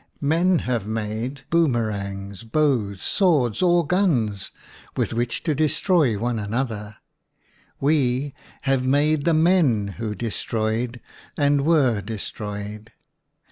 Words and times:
Men 0.19 0.57
have 0.65 0.87
made 0.87 1.41
boom 1.51 1.73
erangs, 1.75 2.43
bows, 2.43 3.03
swords, 3.03 3.61
or 3.61 3.85
guns 3.85 4.51
with 4.97 5.13
which 5.13 5.43
to 5.43 5.53
destroy 5.53 6.17
one 6.17 6.39
another; 6.39 6.95
we 7.79 8.33
have 8.63 8.83
made 8.83 9.25
the 9.25 9.35
men 9.35 9.89
who 9.99 10.15
destroyed 10.15 10.99
and 11.37 11.67
were 11.67 12.01
destroyed! 12.01 12.91